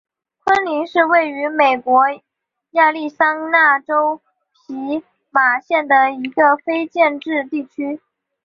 [0.43, 2.01] 昆林是位于美国
[2.71, 4.19] 亚利桑那州
[4.65, 8.01] 皮马县的一个非建制地区。